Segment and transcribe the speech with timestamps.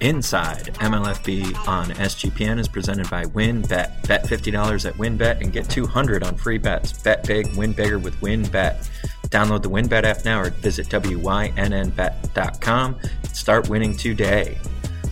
[0.00, 4.08] Inside MLFB on SGPN is presented by WynnBET.
[4.08, 6.92] Bet $50 at WynnBET and get 200 on free bets.
[6.92, 8.88] Bet big, win bigger with WynnBET.
[9.28, 14.58] Download the WynnBET app now or visit WYNNBet.com and start winning today.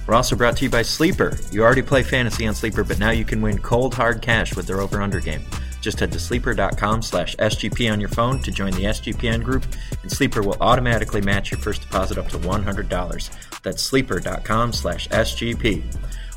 [0.07, 1.39] We're also brought to you by Sleeper.
[1.53, 4.67] You already play fantasy on Sleeper, but now you can win cold hard cash with
[4.67, 5.45] their over-under game.
[5.81, 9.65] Just head to sleeper.com slash SGP on your phone to join the SGPN group,
[10.03, 13.63] and Sleeper will automatically match your first deposit up to $100.
[13.63, 15.83] That's sleeper.com slash SGP.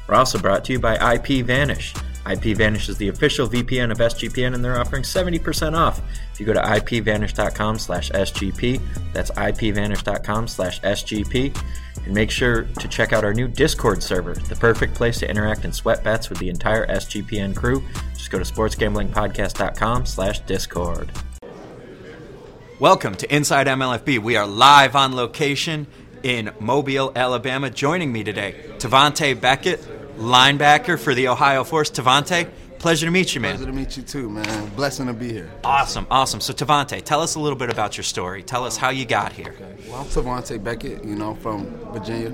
[0.07, 1.93] We're also brought to you by IPVanish.
[2.25, 6.01] IPVanish is the official VPN of SGPN, and they're offering 70% off
[6.31, 8.81] if you go to ipvanish.com slash SGP.
[9.13, 11.57] That's ipvanish.com slash SGP.
[12.05, 15.63] And make sure to check out our new Discord server, the perfect place to interact
[15.63, 17.83] and sweat bets with the entire SGPN crew.
[18.23, 21.11] Just go to sportsgamblingpodcast.com slash Discord.
[22.79, 24.19] Welcome to Inside MLFB.
[24.19, 25.87] We are live on location
[26.23, 27.69] in Mobile, Alabama.
[27.69, 29.81] Joining me today, Tavante Beckett,
[30.17, 31.91] linebacker for the Ohio Force.
[31.91, 33.57] Tavante, pleasure to meet you, man.
[33.57, 34.69] Pleasure to meet you too, man.
[34.69, 35.51] Blessing to be here.
[35.65, 36.39] Awesome, awesome.
[36.39, 38.41] So, Tavante, tell us a little bit about your story.
[38.41, 39.53] Tell us how you got here.
[39.89, 42.29] Well, I'm Tavante Beckett, you know, from Virginia,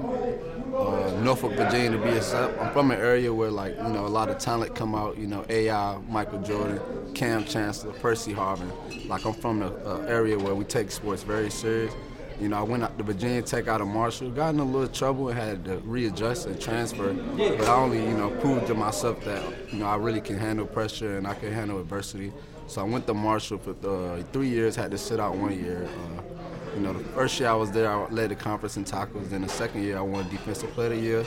[0.79, 2.57] uh, Norfolk, Virginia to be exact.
[2.59, 5.27] I'm from an area where, like, you know, a lot of talent come out, you
[5.27, 6.79] know, AI, Michael Jordan,
[7.13, 8.71] Kam Chancellor, Percy Harvin.
[9.07, 11.93] Like, I'm from an area where we take sports very serious.
[12.39, 14.87] You know, I went out to Virginia Tech out of Marshall, got in a little
[14.87, 17.11] trouble and had to readjust and transfer.
[17.13, 20.65] But I only, you know, proved to myself that, you know, I really can handle
[20.65, 22.31] pressure and I can handle adversity.
[22.67, 25.85] So I went to Marshall for uh, three years, had to sit out one year.
[25.85, 26.38] Uh,
[26.79, 29.29] you know, the first year I was there, I led the conference in tackles.
[29.29, 31.25] Then the second year, I won Defensive Player of the Year.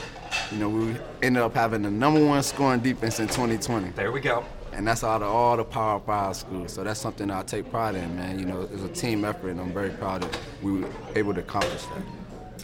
[0.51, 3.91] You know, we ended up having the number one scoring defense in 2020.
[3.91, 4.43] There we go
[4.75, 6.73] and that's out of all the Power Five schools.
[6.73, 8.39] So that's something I take pride in, man.
[8.39, 11.41] You know, it's a team effort, and I'm very proud that we were able to
[11.41, 12.01] accomplish that.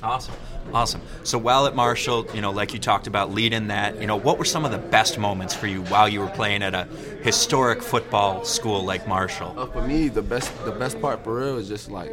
[0.02, 0.34] Awesome,
[0.74, 1.02] awesome.
[1.24, 4.40] So while at Marshall, you know, like you talked about leading that, you know, what
[4.40, 6.86] were some of the best moments for you while you were playing at a
[7.22, 9.54] historic football school like Marshall?
[9.58, 12.12] Uh, for me, the best the best part for real is just like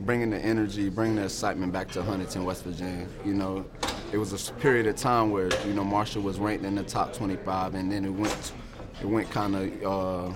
[0.00, 3.06] bringing the energy, bringing the excitement back to Huntington, West Virginia.
[3.24, 3.64] You know,
[4.12, 7.12] it was a period of time where you know Marshall was ranked in the top
[7.12, 8.52] 25, and then it went
[9.00, 10.34] it went kind of uh,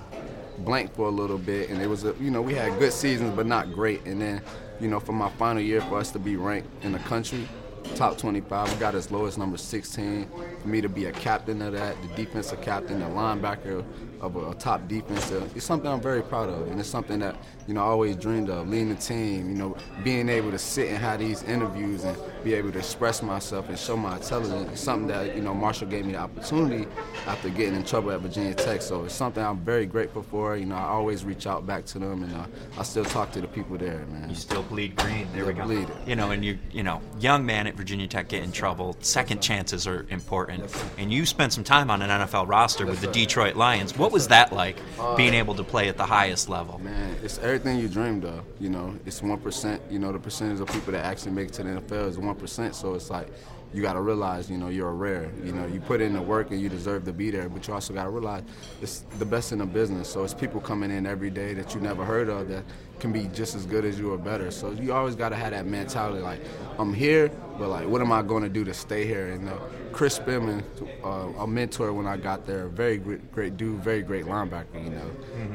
[0.58, 3.34] blank for a little bit, and it was a, you know we had good seasons
[3.34, 4.42] but not great, and then
[4.80, 7.48] you know for my final year for us to be ranked in the country
[7.94, 8.72] top 25.
[8.72, 10.28] We got as low as number 16.
[10.60, 13.84] For me to be a captain of that, the defensive captain, the linebacker
[14.20, 17.36] of a, a top defense, it's something I'm very proud of, and it's something that
[17.66, 18.68] you know I always dreamed of.
[18.68, 22.54] Leading the team, you know, being able to sit and have these interviews and be
[22.54, 24.70] able to express myself and show my intelligence.
[24.72, 26.86] It's something that you know Marshall gave me the opportunity
[27.26, 28.82] after getting in trouble at Virginia Tech.
[28.82, 30.56] So it's something I'm very grateful for.
[30.56, 32.46] You know, I always reach out back to them, and uh,
[32.78, 34.30] I still talk to the people there, man.
[34.30, 35.28] You still bleed green.
[35.32, 35.64] There yeah, we go.
[35.64, 35.96] Bleed it.
[36.06, 38.96] You know, and you you know, young man at Virginia Tech get in trouble.
[39.00, 40.64] Second chances are important,
[40.96, 43.18] and you spent some time on an NFL roster with the.
[43.18, 43.96] Detroit Lions.
[43.98, 44.76] What was that like,
[45.16, 46.78] being able to play at the highest level?
[46.78, 48.44] Man, it's everything you dreamed of.
[48.60, 49.82] You know, it's one percent.
[49.90, 52.34] You know, the percentage of people that actually make it to the NFL is one
[52.34, 52.74] percent.
[52.74, 53.28] So it's like
[53.72, 55.30] you got to realize, you know, you're a rare.
[55.44, 57.48] You know, you put in the work and you deserve to be there.
[57.48, 58.42] But you also got to realize
[58.80, 60.08] it's the best in the business.
[60.08, 62.64] So it's people coming in every day that you never heard of that
[63.00, 64.50] can be just as good as you or better.
[64.50, 66.40] So you always got to have that mentality, like
[66.78, 67.28] I'm here,
[67.58, 69.28] but like what am I going to do to stay here?
[69.28, 69.56] And uh,
[69.92, 70.62] Chris Spielman,
[71.04, 74.82] uh, a mentor when I got there, very great, great dude, very great linebacker.
[74.84, 75.10] You know,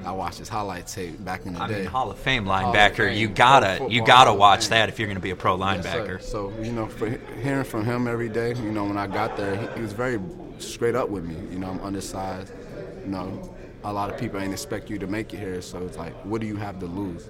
[0.06, 1.76] I watched his highlight tape back in the I day.
[1.80, 2.96] mean, Hall of Fame Hall of linebacker.
[3.10, 3.18] Fame.
[3.18, 6.22] You gotta Football you gotta watch that if you're gonna be a pro Yes, linebacker.
[6.22, 7.10] so you know, for
[7.42, 10.20] hearing from him every day, you know, when I got there, he, he was very
[10.60, 11.36] straight up with me.
[11.52, 12.52] You know, I'm undersized.
[13.06, 13.53] You know,
[13.84, 16.42] a lot of people ain't expect you to make it here, so it's like, what
[16.42, 17.30] do you have to lose?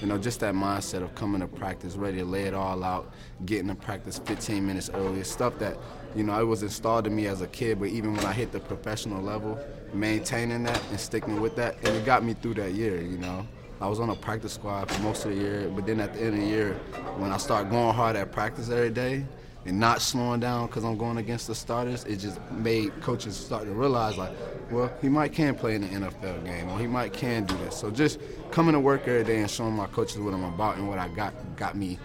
[0.00, 3.12] You know, just that mindset of coming to practice, ready to lay it all out,
[3.44, 5.76] getting to practice 15 minutes early, stuff that,
[6.14, 8.52] you know, it was installed in me as a kid, but even when I hit
[8.52, 9.58] the professional level,
[9.92, 13.46] maintaining that and sticking with that, and it got me through that year, you know.
[13.80, 16.20] I was on a practice squad for most of the year, but then at the
[16.20, 16.74] end of the year,
[17.16, 19.24] when I started going hard at practice every day
[19.64, 23.64] and not slowing down because I'm going against the starters, it just made coaches start
[23.64, 24.32] to realize like,
[24.70, 27.76] well, he might can play in the NFL game or he might can do this.
[27.76, 28.18] So just
[28.50, 31.08] coming to work every day and showing my coaches what I'm about and what I
[31.08, 31.98] got got me.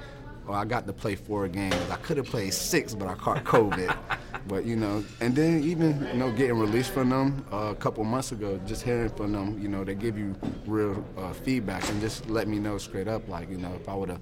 [0.45, 1.75] Well, I got to play four games.
[1.91, 3.97] I could have played six, but I caught COVID.
[4.47, 8.03] but you know, and then even you know getting released from them uh, a couple
[8.05, 10.35] months ago, just hearing from them, you know, they give you
[10.65, 13.95] real uh, feedback and just let me know straight up, like you know, if I
[13.95, 14.21] would have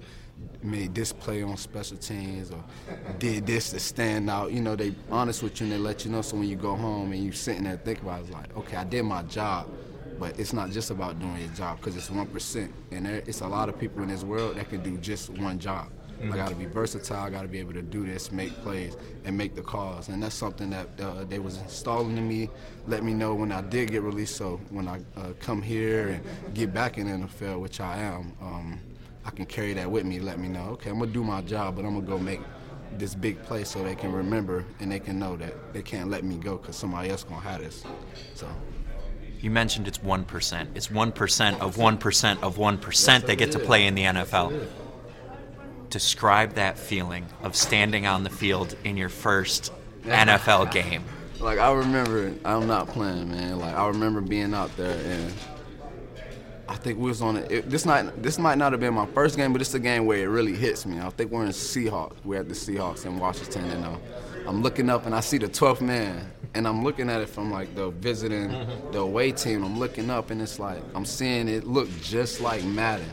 [0.62, 2.62] made this play on special teams or
[3.18, 6.10] did this to stand out, you know, they honest with you and they let you
[6.10, 6.22] know.
[6.22, 8.76] So when you go home and you sitting there thinking about, it, it's like, okay,
[8.76, 9.68] I did my job.
[10.18, 13.42] But it's not just about doing your job because it's one percent, and there, it's
[13.42, 15.90] a lot of people in this world that can do just one job.
[16.20, 16.32] Mm-hmm.
[16.32, 17.22] I got to be versatile.
[17.22, 18.96] I got to be able to do this, make plays,
[19.26, 20.08] and make the calls.
[20.08, 22.48] And that's something that uh, they was installing in me,
[22.86, 24.36] let me know when I did get released.
[24.36, 28.32] So when I uh, come here and get back in the NFL, which I am,
[28.40, 28.80] um,
[29.26, 30.20] I can carry that with me.
[30.20, 32.40] Let me know, okay, I'm gonna do my job, but I'm gonna go make
[32.96, 36.24] this big play so they can remember and they can know that they can't let
[36.24, 37.84] me go because somebody else gonna have this.
[38.34, 38.48] So.
[39.40, 40.70] You mentioned it's one percent.
[40.74, 44.04] It's one percent of one percent of one percent they get to play in the
[44.04, 44.66] NFL.
[45.90, 49.72] Describe that feeling of standing on the field in your first
[50.04, 51.04] NFL game.
[51.40, 53.58] Like I remember, I'm not playing, man.
[53.58, 55.32] Like I remember being out there and
[56.68, 57.70] I think we was on it.
[57.70, 60.18] This night, this might not have been my first game, but it's a game where
[60.18, 60.98] it really hits me.
[60.98, 62.16] I think we're in Seahawks.
[62.24, 63.96] We're at the Seahawks in Washington, and uh,
[64.48, 67.52] I'm looking up and I see the 12th man, and I'm looking at it from
[67.52, 68.50] like the visiting,
[68.90, 69.62] the away team.
[69.62, 73.10] I'm looking up, and it's like I'm seeing it look just like Madden.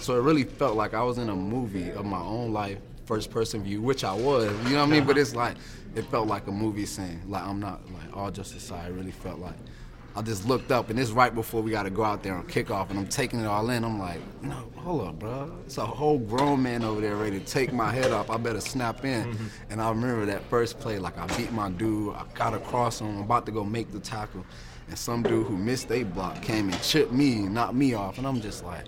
[0.00, 3.30] So it really felt like I was in a movie of my own life, first
[3.30, 4.50] person view, which I was.
[4.64, 5.04] You know what I mean?
[5.04, 5.56] But it's like
[5.94, 7.22] it felt like a movie scene.
[7.28, 8.90] Like I'm not like all just aside.
[8.90, 9.54] It really felt like
[10.18, 12.44] I just looked up, and it's right before we got to go out there on
[12.48, 13.84] kickoff, and I'm taking it all in.
[13.84, 15.56] I'm like, no, hold up, bro.
[15.64, 18.28] It's a whole grown man over there ready to take my head off.
[18.28, 19.32] I better snap in.
[19.32, 19.46] Mm-hmm.
[19.70, 23.06] And I remember that first play, like I beat my dude, I got across him,
[23.06, 24.44] I'm about to go make the tackle,
[24.88, 28.26] and some dude who missed a block came and chipped me, knocked me off, and
[28.26, 28.86] I'm just like,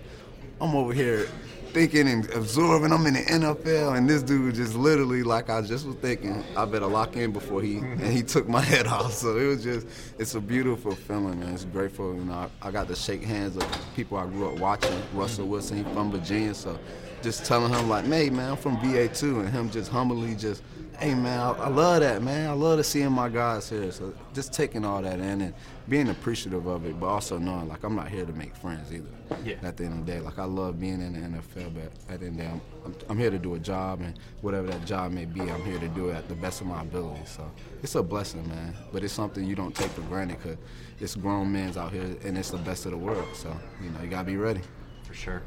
[0.59, 1.29] I'm over here
[1.71, 2.91] thinking and absorbing.
[2.91, 6.65] I'm in the NFL, and this dude just literally, like I just was thinking, I
[6.65, 9.13] better lock in before he and he took my head off.
[9.13, 9.87] So it was just,
[10.19, 11.53] it's a beautiful feeling, man.
[11.53, 12.13] It's grateful.
[12.13, 15.01] You know, I, I got to shake hands with people I grew up watching.
[15.13, 15.51] Russell mm-hmm.
[15.51, 16.77] Wilson, he from Virginia, so
[17.21, 20.63] just telling him like, hey man, I'm from VA too, and him just humbly just
[20.99, 22.49] hey man, I, I, love that man.
[22.49, 23.91] I love to seeing my guys here.
[23.91, 25.53] So just taking all that in and
[25.89, 29.09] being appreciative of it, but also knowing like I'm not here to make friends either.
[29.43, 29.55] Yeah.
[29.63, 32.19] At the end of the day, like I love being in the NFL, but at
[32.19, 34.67] the end of the day, I'm, I'm, I'm here to do a job, and whatever
[34.67, 37.21] that job may be, I'm here to do it at the best of my ability.
[37.25, 37.49] So
[37.81, 38.75] it's a blessing, man.
[38.91, 40.57] But it's something you don't take for granted because
[40.99, 43.27] it's grown men's out here, and it's the best of the world.
[43.33, 44.61] So you know you gotta be ready.
[45.03, 45.41] For sure.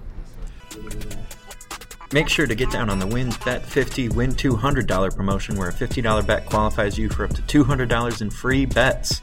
[2.12, 5.73] Make sure to get down on the Win Bet 50 Win $200 promotion where a
[5.73, 9.23] $50 bet qualifies you for up to $200 in free bets.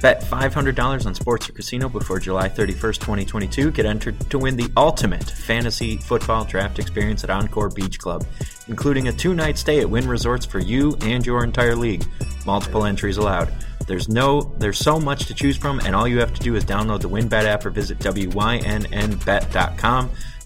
[0.00, 3.70] Bet $500 on sports or casino before July 31st, 2022.
[3.70, 8.26] Get entered to win the ultimate fantasy football draft experience at Encore Beach Club,
[8.68, 12.04] including a two night stay at Wynn Resorts for you and your entire league.
[12.44, 13.50] Multiple entries allowed.
[13.86, 16.64] There's no there's so much to choose from and all you have to do is
[16.66, 18.50] download the WynnBet app or visit wynnbet.com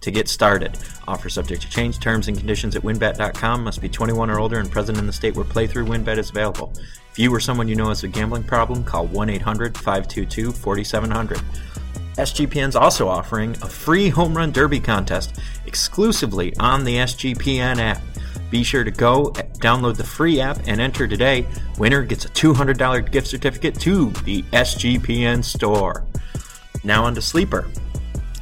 [0.08, 0.78] to get started.
[1.06, 2.00] Offer subject to change.
[2.00, 5.36] Terms and conditions at wynnbet.com Must be 21 or older and present in the state
[5.36, 6.72] where playthrough winbet is available.
[7.10, 11.38] If you or someone you know has a gambling problem, call 1 800 522 4700.
[12.16, 18.02] SGPN is also offering a free home run derby contest exclusively on the SGPN app.
[18.50, 19.26] Be sure to go
[19.60, 21.46] download the free app and enter today.
[21.76, 26.06] Winner gets a $200 gift certificate to the SGPN store.
[26.82, 27.68] Now on to Sleeper.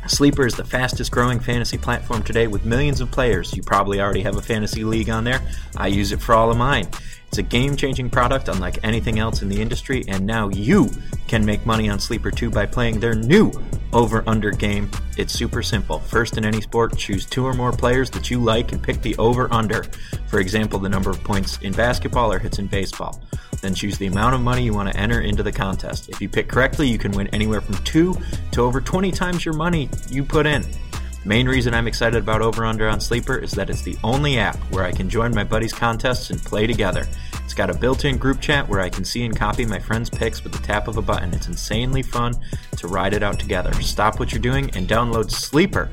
[0.09, 3.55] Sleeper is the fastest growing fantasy platform today with millions of players.
[3.55, 5.41] You probably already have a fantasy league on there.
[5.77, 6.89] I use it for all of mine.
[7.29, 10.91] It's a game changing product unlike anything else in the industry, and now you
[11.27, 13.53] can make money on Sleeper too by playing their new
[13.93, 14.91] over under game.
[15.17, 15.99] It's super simple.
[15.99, 19.17] First, in any sport, choose two or more players that you like and pick the
[19.17, 19.85] over under.
[20.29, 23.21] For example, the number of points in basketball or hits in baseball.
[23.67, 26.09] Then choose the amount of money you want to enter into the contest.
[26.09, 28.17] If you pick correctly, you can win anywhere from 2
[28.53, 30.63] to over 20 times your money you put in.
[30.63, 34.39] The main reason I'm excited about Over Under on Sleeper is that it's the only
[34.39, 37.09] app where I can join my buddies' contests and play together.
[37.43, 40.11] It's got a built in group chat where I can see and copy my friends'
[40.11, 41.35] picks with the tap of a button.
[41.35, 42.37] It's insanely fun
[42.77, 43.73] to ride it out together.
[43.83, 45.91] Stop what you're doing and download Sleeper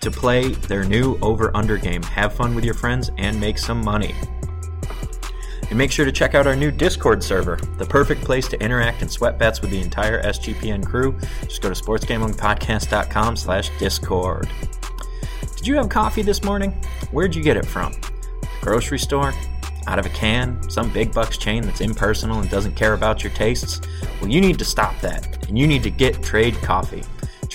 [0.00, 2.02] to play their new Over Under game.
[2.02, 4.14] Have fun with your friends and make some money.
[5.68, 9.02] And make sure to check out our new Discord server, the perfect place to interact
[9.02, 11.18] and sweat bets with the entire SGPN crew.
[11.42, 14.48] Just go to sportsgamblingpodcast.com slash discord.
[15.56, 16.70] Did you have coffee this morning?
[17.10, 17.92] Where'd you get it from?
[18.40, 19.34] The grocery store?
[19.88, 20.68] Out of a can?
[20.68, 23.80] Some big bucks chain that's impersonal and doesn't care about your tastes?
[24.20, 27.02] Well, you need to stop that, and you need to get Trade Coffee.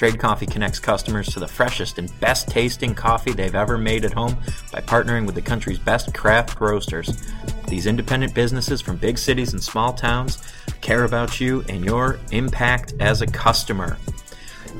[0.02, 4.12] Trade Coffee connects customers to the freshest and best tasting coffee they've ever made at
[4.12, 4.36] home
[4.72, 7.22] by partnering with the country's best craft roasters.
[7.68, 10.42] These independent businesses from big cities and small towns
[10.82, 14.00] care about you and your impact as a customer.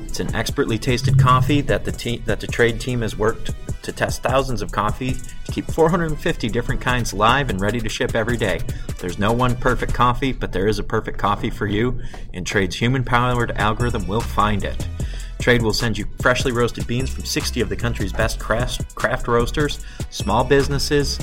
[0.06, 3.52] It's an expertly tasted coffee that the that the trade team has worked
[3.82, 5.14] to test thousands of coffee
[5.44, 8.60] to keep 450 different kinds live and ready to ship every day.
[8.98, 12.00] There's no one perfect coffee, but there is a perfect coffee for you,
[12.34, 14.88] and Trade's human-powered algorithm will find it.
[15.42, 19.26] Trade will send you freshly roasted beans from 60 of the country's best craft, craft
[19.26, 21.18] roasters, small businesses,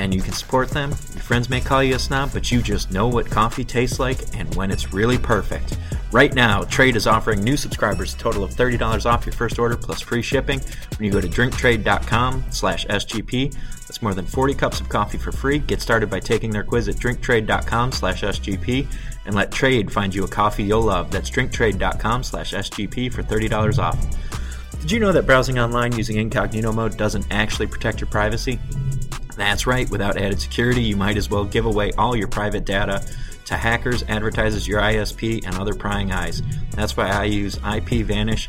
[0.00, 0.90] and you can support them.
[0.90, 4.18] Your friends may call you a snob, but you just know what coffee tastes like
[4.36, 5.78] and when it's really perfect.
[6.14, 9.76] Right now, Trade is offering new subscribers a total of $30 off your first order
[9.76, 10.60] plus free shipping
[10.96, 13.52] when you go to drinktrade.com slash SGP.
[13.52, 15.58] That's more than 40 cups of coffee for free.
[15.58, 18.86] Get started by taking their quiz at drinktrade.com slash SGP
[19.26, 21.10] and let Trade find you a coffee you'll love.
[21.10, 23.98] That's drinktrade.com slash SGP for $30 off.
[24.82, 28.60] Did you know that browsing online using incognito mode doesn't actually protect your privacy?
[29.36, 33.04] That's right, without added security, you might as well give away all your private data
[33.46, 36.42] to hackers, advertisers, your ISP, and other prying eyes.
[36.72, 38.48] That's why I use IPVanish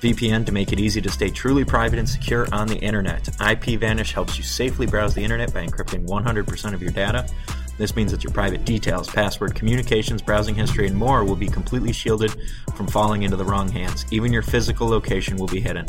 [0.00, 3.24] VPN to make it easy to stay truly private and secure on the internet.
[3.24, 7.28] IPVanish helps you safely browse the internet by encrypting 100% of your data.
[7.80, 11.94] This means that your private details, password, communications, browsing history, and more will be completely
[11.94, 12.36] shielded
[12.76, 14.04] from falling into the wrong hands.
[14.10, 15.86] Even your physical location will be hidden.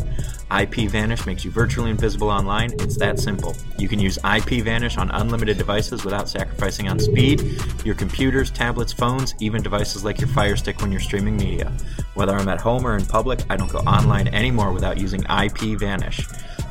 [0.50, 2.72] IPVanish makes you virtually invisible online.
[2.80, 3.58] It's that simple.
[3.78, 9.36] You can use IPVanish on unlimited devices without sacrificing on speed, your computers, tablets, phones,
[9.42, 11.74] even devices like your Fire Stick when you're streaming media.
[12.14, 16.26] Whether I'm at home or in public, I don't go online anymore without using IPVanish.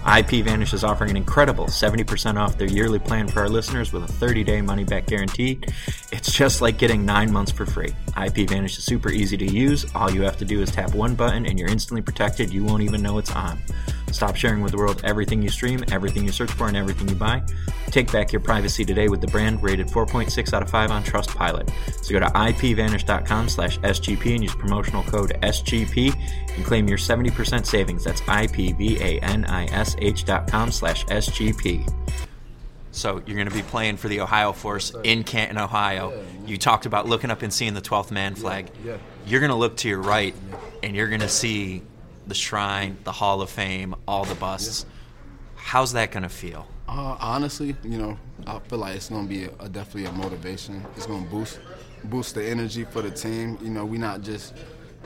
[0.04, 4.08] IPVanish is offering an incredible 70% off their yearly plan for our listeners with a
[4.08, 5.60] 30 day money back guarantee.
[6.10, 7.94] It's just like getting nine months for free.
[8.16, 9.84] IPVanish is super easy to use.
[9.94, 12.50] All you have to do is tap one button and you're instantly protected.
[12.50, 13.58] You won't even know it's on.
[14.12, 17.14] Stop sharing with the world everything you stream, everything you search for, and everything you
[17.14, 17.42] buy.
[17.86, 21.70] Take back your privacy today with the brand rated 4.6 out of 5 on Trustpilot.
[22.04, 26.14] So go to ipvanish.com slash SGP and use promotional code SGP
[26.56, 28.04] and claim your 70% savings.
[28.04, 28.60] That's ipvanish.com
[30.72, 31.94] slash SGP.
[32.92, 36.24] So you're going to be playing for the Ohio Force in Canton, Ohio.
[36.44, 38.70] You talked about looking up and seeing the 12th man flag.
[39.26, 40.34] You're going to look to your right
[40.82, 41.82] and you're going to see
[42.30, 44.86] the shrine, the Hall of Fame, all the busts.
[45.56, 46.66] How's that to feel?
[46.88, 50.84] Uh, honestly, you know, I feel like it's gonna be a, a definitely a motivation.
[50.96, 51.58] It's gonna boost
[52.04, 53.58] boost the energy for the team.
[53.60, 54.54] You know, we're not just,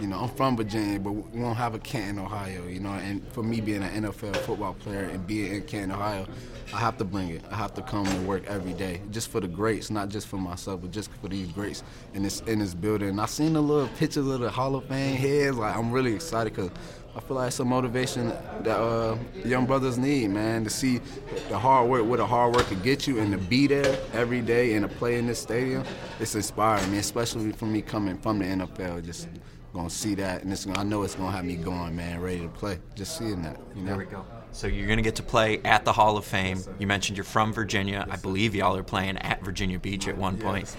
[0.01, 2.67] you know, I'm from Virginia, but we don't have a Canton, Ohio.
[2.67, 6.27] You know, and for me being an NFL football player and being in Canton, Ohio,
[6.73, 7.43] I have to bring it.
[7.51, 10.39] I have to come to work every day, just for the greats, not just for
[10.39, 11.83] myself, but just for these greats
[12.15, 13.19] in this in this building.
[13.19, 15.57] I seen the little pictures of the Hall of Fame heads.
[15.57, 16.71] Like I'm really excited because
[17.17, 18.29] I feel like it's a motivation
[18.63, 21.01] that uh, young brothers need, man, to see
[21.49, 24.41] the hard work, where the hard work could get you, and to be there every
[24.41, 25.85] day and to play in this stadium.
[26.19, 29.05] It's inspiring me, especially for me coming from the NFL.
[29.05, 29.29] Just
[29.73, 32.49] gonna see that, and it's, I know it's gonna have me going, man, ready to
[32.49, 32.79] play.
[32.97, 33.91] Just seeing that, you know.
[33.91, 34.25] There we go.
[34.55, 36.61] So you're going to get to play at the Hall of Fame.
[36.79, 38.07] You mentioned you're from Virginia.
[38.09, 40.73] I believe y'all are playing at Virginia Beach at one point.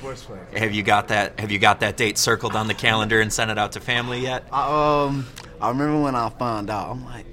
[0.55, 1.37] Have you got that?
[1.41, 4.21] Have you got that date circled on the calendar and sent it out to family
[4.21, 4.47] yet?
[4.49, 5.27] I, um,
[5.62, 6.89] I remember when I found out.
[6.89, 7.25] I'm like,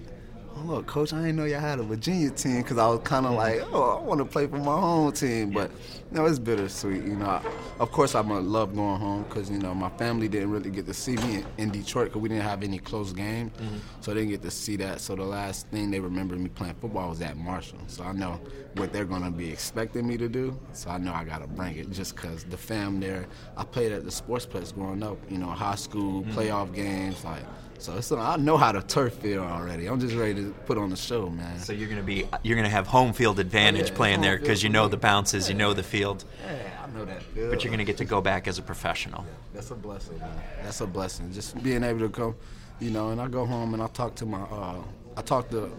[0.56, 3.26] oh look, coach, I didn't know y'all had a Virginia team because I was kind
[3.26, 3.62] of mm-hmm.
[3.62, 5.70] like, oh, I want to play for my home team, but
[6.10, 7.04] you know, it's bittersweet.
[7.04, 7.42] You know, I,
[7.80, 10.86] of course, I'm gonna love going home because you know my family didn't really get
[10.86, 13.76] to see me in, in Detroit because we didn't have any close games, mm-hmm.
[14.00, 15.00] so they didn't get to see that.
[15.00, 17.80] So the last thing they remember me playing football was at Marshall.
[17.86, 18.40] So I know
[18.76, 20.58] what they're gonna be expecting me to do.
[20.72, 23.26] So I know I gotta bring it just because the fam there.
[23.56, 25.18] I played at the sports place growing up.
[25.30, 26.38] You know, high school mm-hmm.
[26.38, 27.42] playoff games like.
[27.82, 29.86] So it's, I know how to turf feel already.
[29.88, 31.58] I'm just ready to put on the show, man.
[31.58, 34.38] So you're going to be you're going to have home field advantage yeah, playing there
[34.38, 37.24] because you know the bounces, you know the field, Yeah, I know that.
[37.24, 37.50] Feel.
[37.50, 39.26] but you're going to get to go back as a professional.
[39.52, 40.30] That's a blessing, man.
[40.62, 41.32] That's a blessing.
[41.32, 42.36] Just being able to come,
[42.78, 44.82] you know, and I go home and I talk to my, uh,
[45.16, 45.70] I talk to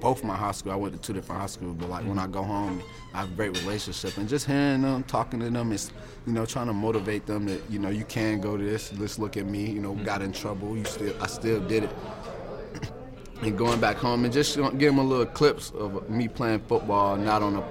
[0.00, 0.72] both my high school.
[0.72, 2.82] I went to two different high schools, but like when I go home,
[3.14, 4.16] I have a great relationship.
[4.16, 5.90] And just hearing them, talking to them, is,
[6.26, 8.92] you know, trying to motivate them that, you know, you can go to this.
[8.94, 9.70] Let's look at me.
[9.70, 10.76] You know, got in trouble.
[10.76, 11.90] You still, I still did it.
[13.42, 17.16] and going back home and just give them a little clips of me playing football,
[17.16, 17.64] not on a,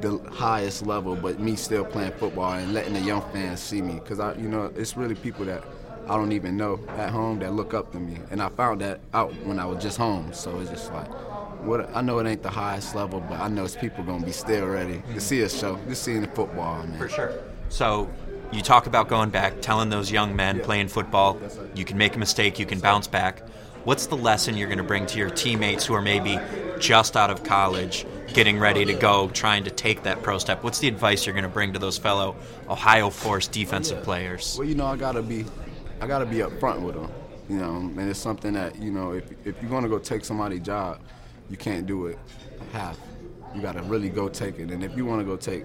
[0.00, 3.94] the highest level, but me still playing football and letting the young fans see me.
[3.94, 5.64] Because I, you know, it's really people that
[6.08, 9.00] I don't even know at home that look up to me, and I found that
[9.12, 10.32] out when I was just home.
[10.32, 11.08] So it's just like,
[11.64, 14.32] what I know it ain't the highest level, but I know it's people gonna be
[14.32, 15.18] still ready to mm-hmm.
[15.18, 16.98] see us show, just seeing the football, man.
[16.98, 17.32] For sure.
[17.68, 18.08] So
[18.52, 21.40] you talk about going back, telling those young men playing football,
[21.74, 23.42] you can make a mistake, you can bounce back.
[23.84, 26.40] What's the lesson you're going to bring to your teammates who are maybe
[26.80, 30.64] just out of college, getting ready to go, trying to take that pro step?
[30.64, 32.34] What's the advice you're going to bring to those fellow
[32.68, 34.56] Ohio Force defensive players?
[34.58, 35.44] Well, you know, I gotta be,
[36.00, 37.10] I gotta be upfront with them.
[37.48, 40.60] You know, and it's something that you know, if if you're gonna go take somebody's
[40.60, 41.00] job,
[41.48, 42.18] you can't do it
[42.72, 42.98] half.
[43.54, 44.70] You gotta really go take it.
[44.70, 45.64] And if you want to go take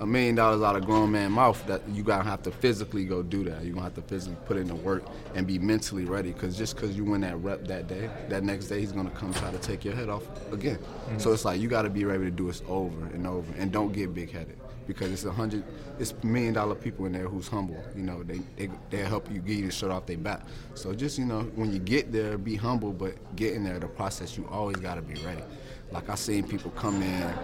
[0.00, 3.22] a million dollars out of grown man mouth that you gotta have to physically go
[3.22, 3.64] do that.
[3.64, 6.32] You're gonna have to physically put in the work and be mentally ready.
[6.32, 9.32] Cause just cause you win that rep that day, that next day he's gonna come
[9.34, 10.78] try to take your head off again.
[10.78, 11.18] Mm-hmm.
[11.18, 13.92] So it's like you gotta be ready to do it over and over and don't
[13.92, 15.64] get big headed because it's a hundred,
[15.98, 17.82] it's million dollar people in there who's humble.
[17.94, 20.42] You know, they they they help you get you to shut off their back.
[20.74, 23.78] So just you know, when you get there, be humble, but get in there.
[23.78, 25.42] The process, you always gotta be ready.
[25.92, 27.34] Like I seen people come in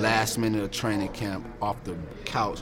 [0.00, 2.60] last minute of training camp off the couch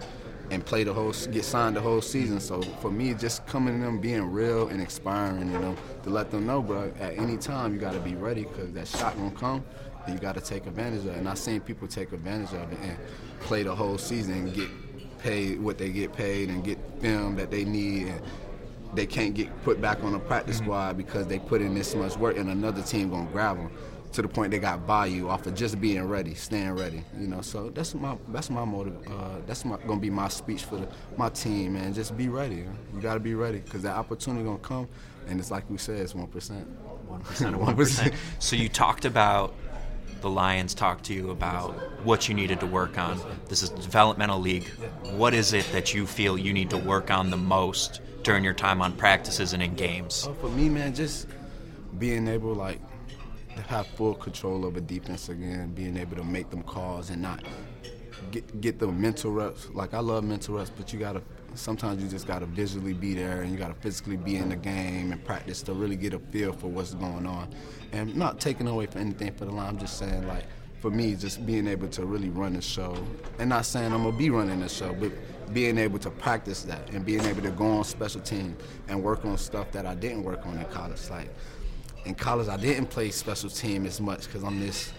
[0.51, 2.39] and play the whole, get signed the whole season.
[2.39, 6.31] So for me, just coming to them being real and inspiring, you know, to let
[6.31, 9.31] them know, bro, at any time you got to be ready because that shot gonna
[9.31, 9.65] come
[10.05, 11.17] and you got to take advantage of it.
[11.17, 12.99] And I seen people take advantage of it and
[13.41, 14.69] play the whole season and get
[15.19, 18.21] paid what they get paid and get film that they need and
[18.95, 20.67] they can't get put back on a practice mm-hmm.
[20.67, 23.71] squad because they put in this much work and another team gonna grab them
[24.12, 27.02] to the point they got value off of just being ready, staying ready.
[27.19, 28.97] You know, so that's my that's my motive.
[29.07, 31.95] Uh, that's my, gonna be my speech for the, my team, man.
[31.95, 32.66] Just be ready.
[32.95, 34.88] You gotta be ready because that opportunity gonna come,
[35.26, 36.66] and it's like we said, it's one percent.
[37.07, 37.57] One percent.
[37.57, 38.14] One percent.
[38.38, 39.54] So you talked about
[40.21, 41.73] the Lions talked to you about
[42.04, 43.21] what you needed to work on.
[43.49, 44.69] This is developmental league.
[45.16, 48.54] What is it that you feel you need to work on the most during your
[48.54, 50.26] time on practices and in games?
[50.28, 51.26] Oh, for me, man, just
[51.99, 52.78] being able like
[53.69, 57.45] have full control over defense again, being able to make them calls and not
[58.31, 59.69] get get the mental reps.
[59.71, 61.23] Like I love mental reps, but you gotta
[61.55, 65.13] sometimes you just gotta visually be there and you gotta physically be in the game
[65.13, 67.55] and practice to really get a feel for what's going on.
[67.93, 69.69] And not taking away from anything for the line.
[69.69, 70.45] I'm just saying like
[70.81, 72.97] for me, just being able to really run the show,
[73.39, 75.13] and not saying I'm gonna be running the show, but
[75.53, 79.25] being able to practice that and being able to go on special teams and work
[79.25, 81.09] on stuff that I didn't work on in college.
[81.11, 81.29] Like
[82.05, 84.93] in college, I didn't play special team as much because I'm this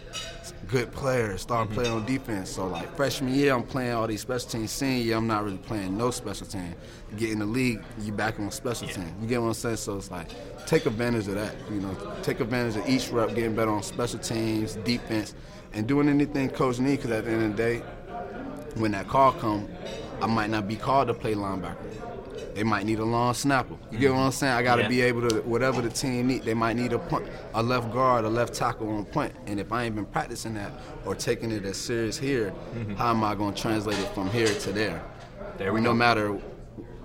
[0.68, 1.74] good player, star mm-hmm.
[1.74, 2.50] player on defense.
[2.50, 4.72] So like freshman year, I'm playing all these special teams.
[4.72, 6.76] Senior year, I'm not really playing no special team.
[7.12, 8.94] You get in the league, you back on special yeah.
[8.96, 9.16] team.
[9.22, 9.78] You get what I'm saying?
[9.78, 10.30] So it's like
[10.66, 11.56] take advantage of that.
[11.70, 15.36] You know, take advantage of each rep, getting better on special teams, defense,
[15.74, 17.04] and doing anything coach needs.
[17.04, 17.80] Because at the end of the day,
[18.76, 19.68] when that call come,
[20.22, 22.13] I might not be called to play linebacker.
[22.54, 23.76] They might need a long snapper.
[23.92, 24.54] You get what I'm saying?
[24.54, 24.88] I got to yeah.
[24.88, 26.44] be able to whatever the team need.
[26.44, 29.34] They might need a punt, a left guard, a left tackle on point.
[29.48, 30.72] And if I ain't been practicing that
[31.06, 32.96] or taking it as serious here, mm-hmm.
[32.96, 35.04] how am I going to translate it from here to there?
[35.58, 36.40] There we no matter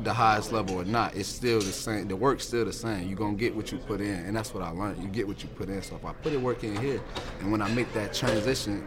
[0.01, 2.09] the highest level or not, it's still the same.
[2.09, 3.09] The work's still the same.
[3.09, 5.03] You're gonna get what you put in, and that's what I learned.
[5.03, 5.83] You get what you put in.
[5.83, 7.01] So if I put it work in here,
[7.41, 8.87] and when I make that transition,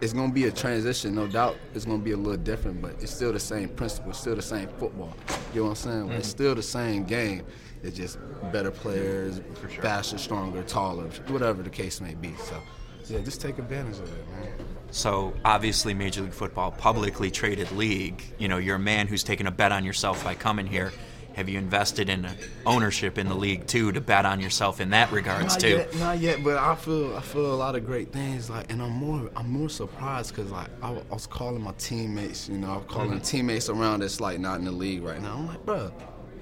[0.00, 1.56] it's gonna be a transition, no doubt.
[1.74, 4.10] It's gonna be a little different, but it's still the same principle.
[4.10, 5.14] It's still the same football.
[5.52, 6.02] You know what I'm saying?
[6.04, 6.12] Mm-hmm.
[6.12, 7.44] It's still the same game.
[7.82, 8.18] It's just
[8.52, 9.82] better players, sure.
[9.82, 12.34] faster, stronger, taller, whatever the case may be.
[12.36, 12.60] So,
[13.08, 14.48] yeah, just take advantage of it, man.
[14.90, 18.22] So obviously, Major League Football, publicly traded league.
[18.38, 20.92] You know, you're a man who's taken a bet on yourself by coming here.
[21.38, 22.28] Have you invested in
[22.66, 25.68] ownership in the league too to bet on yourself in that regards not too?
[25.68, 28.50] Yet, not yet, but I feel I feel a lot of great things.
[28.50, 32.48] Like, and I'm more I'm more surprised because like I, I, was calling my teammates,
[32.48, 33.20] you know, I'm calling mm-hmm.
[33.20, 35.36] teammates around that's like not in the league right now.
[35.36, 35.92] I'm like, bro,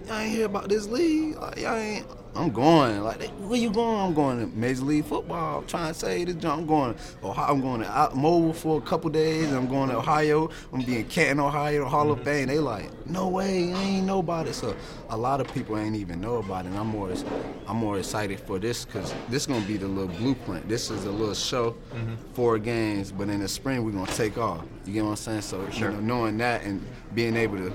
[0.07, 1.37] y'all ain't hear about this league.
[1.37, 2.07] Like, y'all ain't.
[2.35, 3.03] I'm going.
[3.03, 3.99] Like, where you going?
[3.99, 5.61] I'm going to Major League Football.
[5.61, 6.45] I'm trying to say this.
[6.45, 6.95] I'm going.
[7.25, 9.51] Ohio, I'm going to mobile for a couple days.
[9.53, 10.51] I'm going to Ohio.
[10.73, 12.49] I'm being Canton, Ohio, Hall of Fame.
[12.49, 14.55] They like, no way, I ain't know about it.
[14.55, 14.77] So
[15.09, 16.69] a lot of people ain't even know about it.
[16.69, 17.11] And I'm more,
[17.67, 20.69] I'm more excited for this because this gonna be the little blueprint.
[20.69, 22.17] This is a little show, mm-hmm.
[22.35, 24.65] four games, but in the spring we're gonna take off.
[24.85, 25.43] You get what I'm saying?
[25.43, 25.91] So sure.
[25.91, 27.73] you know, knowing that and being able to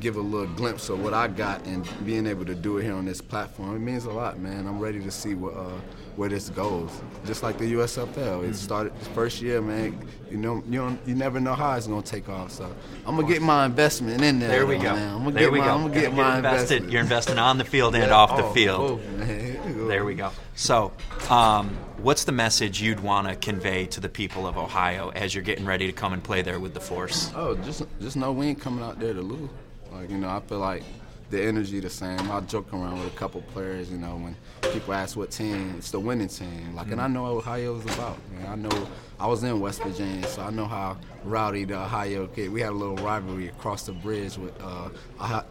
[0.00, 2.94] give a little glimpse of what I got and being able to do it here
[2.94, 3.76] on this platform.
[3.76, 4.66] It means a lot, man.
[4.66, 5.78] I'm ready to see what uh,
[6.16, 6.90] where this goes.
[7.24, 8.52] Just like the USFL, it mm-hmm.
[8.52, 10.06] started first year, man.
[10.30, 12.52] You know, you don't, you never know how it's gonna take off.
[12.52, 12.74] So
[13.06, 14.48] I'm gonna get my investment in there.
[14.48, 14.94] There we go.
[14.94, 15.14] Man.
[15.14, 15.70] I'm gonna there get we my, go.
[15.72, 16.62] I'm gonna get my invested.
[16.62, 16.92] investment.
[16.92, 18.14] You're investing on the field and yeah.
[18.14, 19.00] off the oh, field.
[19.00, 20.30] Oh, there we go.
[20.54, 20.92] So,
[21.28, 25.44] um, what's the message you'd want to convey to the people of Ohio as you're
[25.44, 27.30] getting ready to come and play there with the Force?
[27.34, 29.50] Oh, just just know we ain't coming out there to lose.
[29.92, 30.84] Like, you know, I feel like
[31.32, 32.30] the energy the same.
[32.30, 34.36] I joke around with a couple players, you know, when
[34.72, 36.74] people ask what team, it's the winning team.
[36.76, 36.92] Like, mm-hmm.
[36.92, 38.18] and I know what Ohio is about.
[38.32, 38.46] Man.
[38.46, 38.88] I know
[39.22, 42.50] I was in West Virginia, so I know how rowdy the Ohio kid.
[42.50, 44.88] We had a little rivalry across the bridge with uh,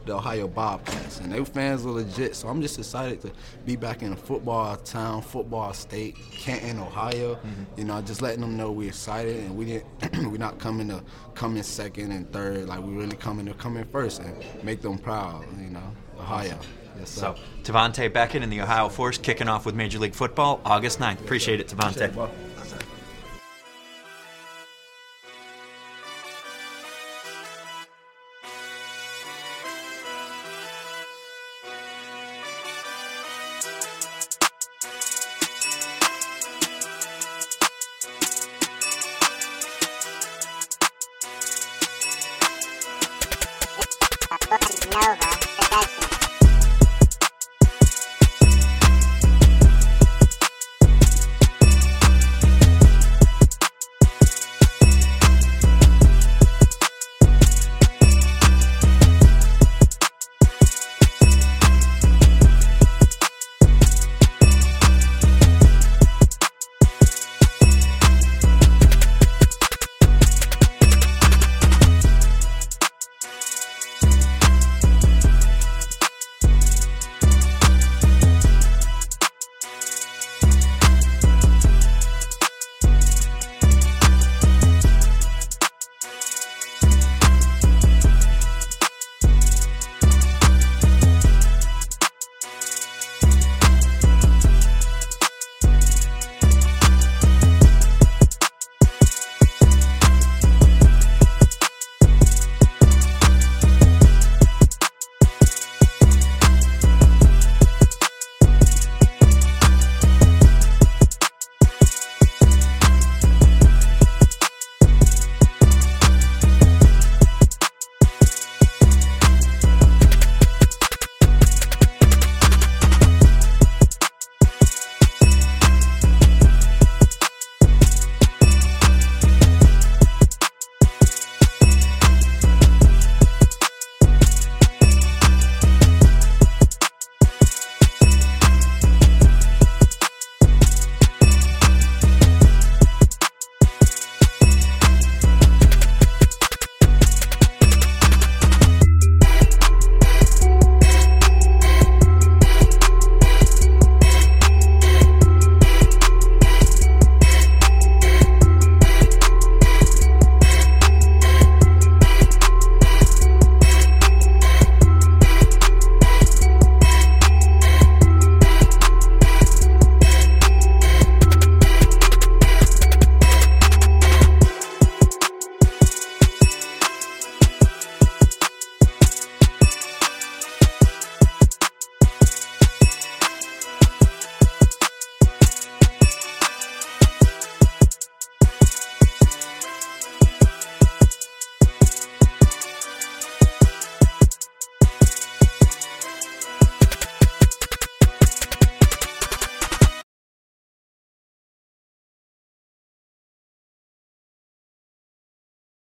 [0.06, 2.36] the Ohio Bobcats, and they were fans were legit.
[2.36, 3.32] So I'm just excited to
[3.65, 7.36] be back in a football town, football state, Canton, Ohio.
[7.36, 7.63] Mm-hmm.
[7.78, 9.86] You know, just letting them know we're excited and we didn't,
[10.32, 11.02] we're not coming to
[11.34, 12.67] come in second and third.
[12.67, 15.46] Like we really coming to come in first and make them proud.
[15.62, 15.70] You know,
[16.17, 16.57] Ohio.
[16.99, 20.99] Yes, so, Tavante Beckett and the Ohio Force kicking off with Major League Football August
[20.99, 21.21] 9th.
[21.21, 22.29] Appreciate it, Tavante.